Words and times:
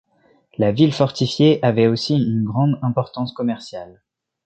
La 0.57 0.71
ville 0.71 0.95
fortifiée 0.95 1.63
avait 1.63 1.85
aussi 1.85 2.15
une 2.15 2.43
grande 2.43 2.79
importance 2.81 3.31
commerciale. 3.33 4.01